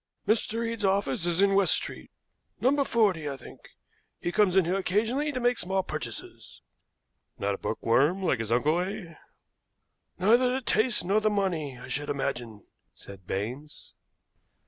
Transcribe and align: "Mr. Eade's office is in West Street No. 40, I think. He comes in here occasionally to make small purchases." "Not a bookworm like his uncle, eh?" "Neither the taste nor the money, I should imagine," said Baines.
"Mr. 0.27 0.65
Eade's 0.67 0.83
office 0.83 1.27
is 1.27 1.41
in 1.41 1.53
West 1.53 1.75
Street 1.75 2.09
No. 2.59 2.83
40, 2.83 3.29
I 3.29 3.37
think. 3.37 3.59
He 4.19 4.31
comes 4.31 4.57
in 4.57 4.65
here 4.65 4.73
occasionally 4.77 5.31
to 5.31 5.39
make 5.39 5.59
small 5.59 5.83
purchases." 5.83 6.63
"Not 7.37 7.53
a 7.53 7.59
bookworm 7.59 8.23
like 8.23 8.39
his 8.39 8.51
uncle, 8.51 8.79
eh?" 8.79 9.13
"Neither 10.17 10.51
the 10.51 10.61
taste 10.61 11.05
nor 11.05 11.21
the 11.21 11.29
money, 11.29 11.77
I 11.77 11.87
should 11.87 12.09
imagine," 12.09 12.65
said 12.95 13.27
Baines. 13.27 13.93